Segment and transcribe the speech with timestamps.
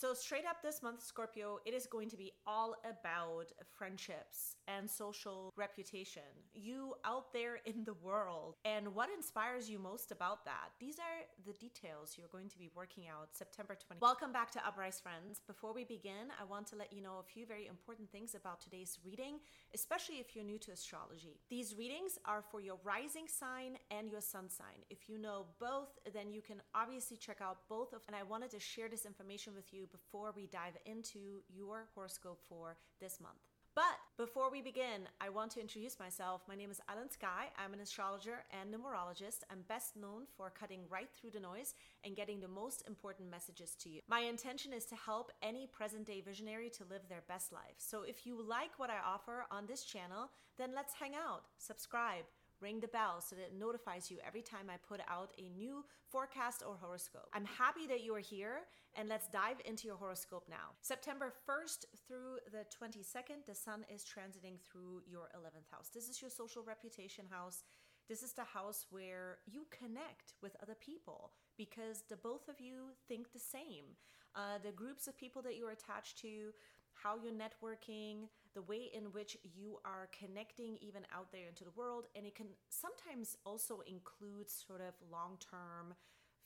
[0.00, 4.88] So, straight up this month, Scorpio, it is going to be all about friendships and
[4.88, 6.22] social reputation.
[6.54, 10.70] You out there in the world, and what inspires you most about that.
[10.80, 14.00] These are the details you're going to be working out September 20.
[14.00, 15.42] Welcome back to Uprise Friends.
[15.46, 18.62] Before we begin, I want to let you know a few very important things about
[18.62, 19.34] today's reading,
[19.74, 21.40] especially if you're new to astrology.
[21.50, 24.80] These readings are for your rising sign and your sun sign.
[24.88, 28.50] If you know both, then you can obviously check out both of and I wanted
[28.52, 33.40] to share this information with you before we dive into your horoscope for this month.
[33.76, 36.42] But before we begin, I want to introduce myself.
[36.48, 37.46] My name is Alan Sky.
[37.56, 39.44] I'm an astrologer and numerologist.
[39.48, 43.76] I'm best known for cutting right through the noise and getting the most important messages
[43.76, 44.00] to you.
[44.08, 47.78] My intention is to help any present day visionary to live their best life.
[47.78, 52.24] So if you like what I offer on this channel, then let's hang out, subscribe,
[52.60, 55.84] ring the bell so that it notifies you every time I put out a new
[56.10, 57.28] forecast or horoscope.
[57.32, 58.60] I'm happy that you are here
[58.96, 60.76] and let's dive into your horoscope now.
[60.80, 65.90] September 1st through the 22nd, the sun is transiting through your 11th house.
[65.92, 67.64] This is your social reputation house.
[68.08, 72.88] This is the house where you connect with other people because the both of you
[73.06, 73.94] think the same.
[74.34, 76.52] Uh, the groups of people that you're attached to,
[76.94, 81.70] how you're networking, the way in which you are connecting even out there into the
[81.76, 82.06] world.
[82.14, 85.94] And it can sometimes also include sort of long term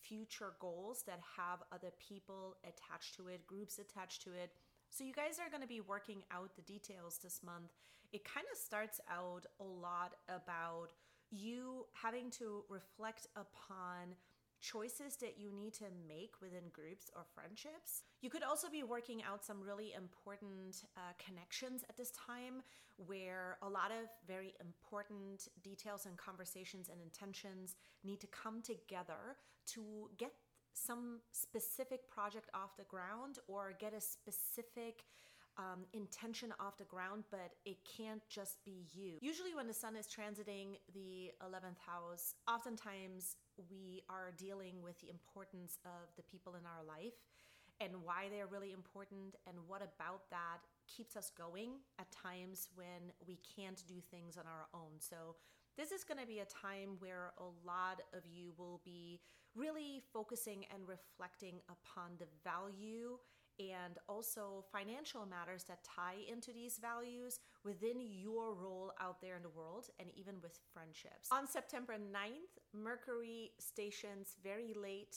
[0.00, 4.52] future goals that have other people attached to it, groups attached to it.
[4.90, 7.72] So, you guys are going to be working out the details this month.
[8.12, 10.88] It kind of starts out a lot about
[11.30, 14.14] you having to reflect upon
[14.60, 18.02] choices that you need to make within groups or friendships.
[18.20, 22.62] You could also be working out some really important uh, connections at this time
[23.06, 29.36] where a lot of very important details and conversations and intentions need to come together
[29.66, 30.32] to get
[30.74, 35.04] some specific project off the ground or get a specific
[35.58, 39.18] um, intention off the ground, but it can't just be you.
[39.20, 43.36] Usually, when the sun is transiting the 11th house, oftentimes
[43.70, 47.18] we are dealing with the importance of the people in our life
[47.80, 53.12] and why they're really important and what about that keeps us going at times when
[53.26, 54.98] we can't do things on our own.
[54.98, 55.36] So,
[55.76, 59.20] this is going to be a time where a lot of you will be
[59.54, 63.16] really focusing and reflecting upon the value
[63.58, 69.42] and also financial matters that tie into these values within your role out there in
[69.42, 71.28] the world and even with friendships.
[71.32, 75.16] On September 9th, Mercury stations very late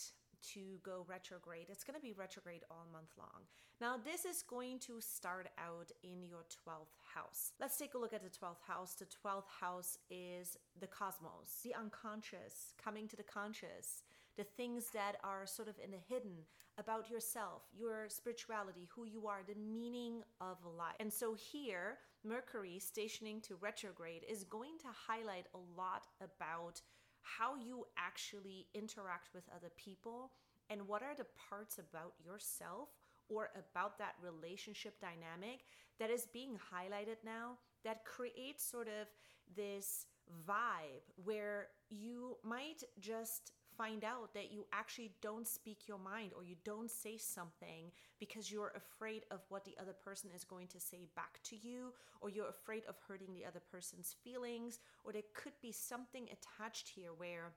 [0.53, 1.67] to go retrograde.
[1.69, 3.45] It's going to be retrograde all month long.
[3.79, 7.53] Now, this is going to start out in your 12th house.
[7.59, 8.95] Let's take a look at the 12th house.
[8.95, 14.03] The 12th house is the cosmos, the unconscious, coming to the conscious,
[14.37, 16.37] the things that are sort of in the hidden
[16.77, 20.95] about yourself, your spirituality, who you are, the meaning of life.
[20.99, 26.81] And so here, Mercury stationing to retrograde is going to highlight a lot about
[27.23, 30.31] how you actually interact with other people
[30.69, 32.89] and what are the parts about yourself
[33.29, 35.61] or about that relationship dynamic
[35.99, 39.07] that is being highlighted now that creates sort of
[39.55, 40.05] this
[40.47, 46.43] vibe where you might just find out that you actually don't speak your mind or
[46.43, 50.79] you don't say something because you're afraid of what the other person is going to
[50.79, 55.21] say back to you or you're afraid of hurting the other person's feelings or there
[55.33, 57.51] could be something attached here where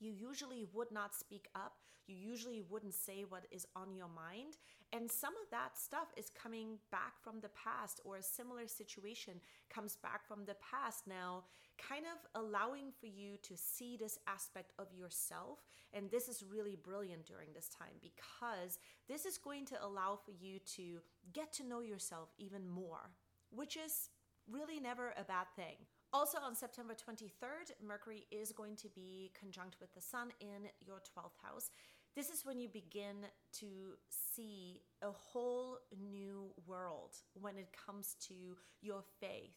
[0.00, 1.74] you usually would not speak up.
[2.06, 4.56] You usually wouldn't say what is on your mind.
[4.92, 9.34] And some of that stuff is coming back from the past, or a similar situation
[9.72, 11.44] comes back from the past now,
[11.78, 15.60] kind of allowing for you to see this aspect of yourself.
[15.92, 20.32] And this is really brilliant during this time because this is going to allow for
[20.32, 20.98] you to
[21.32, 23.10] get to know yourself even more,
[23.50, 24.08] which is
[24.50, 25.76] really never a bad thing.
[26.12, 30.96] Also, on September 23rd, Mercury is going to be conjunct with the Sun in your
[30.96, 31.70] 12th house.
[32.16, 33.26] This is when you begin
[33.60, 33.66] to
[34.08, 38.34] see a whole new world when it comes to
[38.82, 39.54] your faith,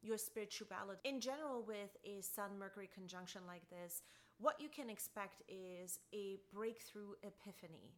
[0.00, 1.00] your spirituality.
[1.02, 4.02] In general, with a Sun Mercury conjunction like this,
[4.38, 7.90] what you can expect is a breakthrough epiphany.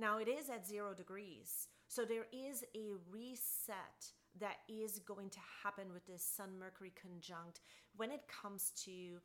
[0.00, 4.06] Now, it is at zero degrees, so there is a reset
[4.40, 7.60] that is going to happen with this Sun Mercury conjunct
[7.96, 9.18] when it comes to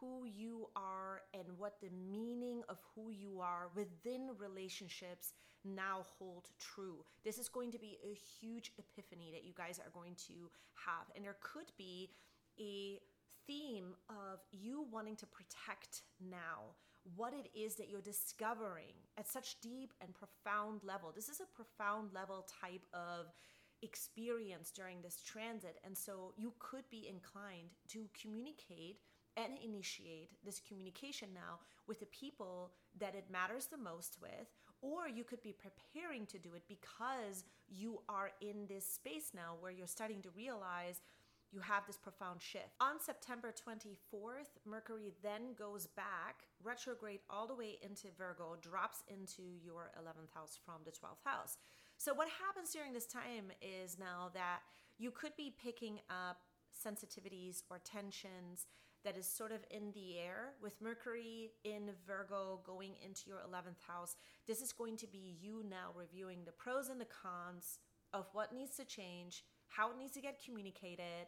[0.00, 6.48] who you are and what the meaning of who you are within relationships now hold
[6.58, 7.04] true.
[7.22, 10.48] This is going to be a huge epiphany that you guys are going to
[10.86, 11.14] have.
[11.14, 12.08] And there could be
[12.58, 12.98] a
[13.46, 16.76] theme of you wanting to protect now
[17.14, 21.12] what it is that you're discovering at such deep and profound level.
[21.14, 23.26] This is a profound level type of
[23.82, 25.78] experience during this transit.
[25.84, 28.98] And so you could be inclined to communicate
[29.36, 34.48] and initiate this communication now with the people that it matters the most with,
[34.80, 39.56] or you could be preparing to do it because you are in this space now
[39.60, 41.00] where you're starting to realize
[41.52, 42.74] you have this profound shift.
[42.80, 49.42] On September 24th, Mercury then goes back, retrograde all the way into Virgo, drops into
[49.62, 51.56] your 11th house from the 12th house.
[51.98, 54.60] So, what happens during this time is now that
[54.98, 56.38] you could be picking up
[56.76, 58.66] sensitivities or tensions
[59.04, 63.80] that is sort of in the air with Mercury in Virgo going into your 11th
[63.86, 64.16] house.
[64.46, 67.78] This is going to be you now reviewing the pros and the cons
[68.12, 71.26] of what needs to change, how it needs to get communicated.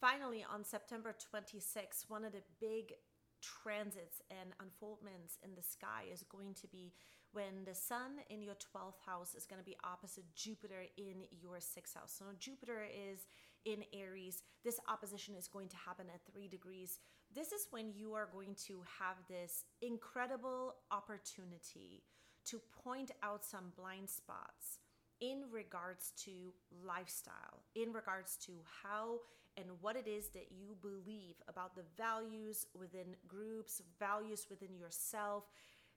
[0.00, 2.92] Finally, on September 26th, one of the big
[3.40, 6.92] transits and unfoldments in the sky is going to be
[7.32, 11.56] when the sun in your 12th house is going to be opposite Jupiter in your
[11.56, 12.14] 6th house.
[12.18, 13.26] So Jupiter is
[13.64, 14.42] in Aries.
[14.64, 16.98] This opposition is going to happen at 3 degrees.
[17.34, 22.04] This is when you are going to have this incredible opportunity
[22.46, 24.78] to point out some blind spots
[25.20, 26.52] in regards to
[26.84, 29.20] lifestyle, in regards to how
[29.56, 35.44] and what it is that you believe about the values within groups, values within yourself.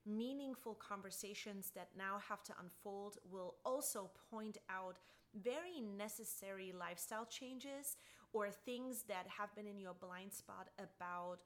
[0.04, 4.98] Meaningful conversations that now have to unfold will also point out
[5.40, 7.96] very necessary lifestyle changes
[8.32, 11.38] or things that have been in your blind spot about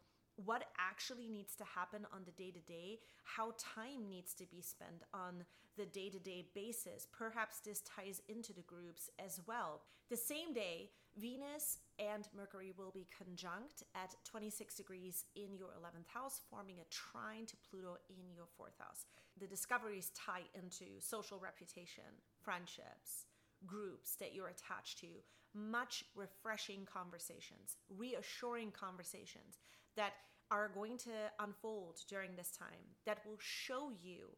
[0.44, 4.60] what actually needs to happen on the day to day, how time needs to be
[4.60, 5.44] spent on
[5.76, 7.06] the day to day basis.
[7.16, 9.82] Perhaps this ties into the groups as well.
[10.08, 16.08] The same day, Venus and Mercury will be conjunct at 26 degrees in your 11th
[16.12, 19.06] house, forming a trine to Pluto in your 4th house.
[19.40, 22.04] The discoveries tie into social reputation,
[22.42, 23.26] friendships,
[23.64, 25.08] groups that you're attached to,
[25.54, 29.58] much refreshing conversations, reassuring conversations
[29.96, 30.12] that
[30.50, 31.10] are going to
[31.40, 34.28] unfold during this time that will show you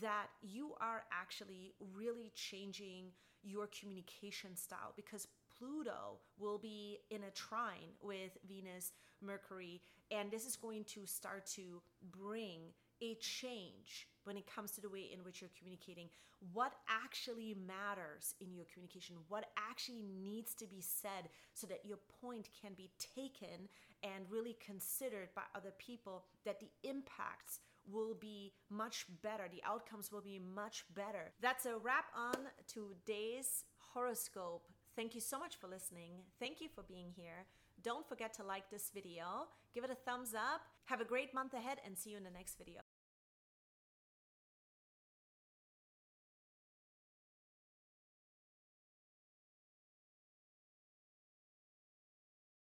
[0.00, 3.06] that you are actually really changing
[3.42, 8.92] your communication style because Pluto will be in a trine with Venus,
[9.22, 9.80] Mercury,
[10.10, 11.80] and this is going to start to
[12.10, 12.60] bring
[13.02, 16.08] a change when it comes to the way in which you're communicating.
[16.52, 19.16] What actually matters in your communication?
[19.28, 23.68] What actually needs to be said so that your point can be taken
[24.02, 27.60] and really considered by other people, that the impacts
[27.90, 31.32] will be much better, the outcomes will be much better.
[31.40, 34.68] That's a wrap on today's horoscope.
[34.96, 36.12] Thank you so much for listening.
[36.40, 37.46] Thank you for being here.
[37.86, 40.60] Don't forget to like this video, give it a thumbs up.
[40.86, 42.80] Have a great month ahead and see you in the next video.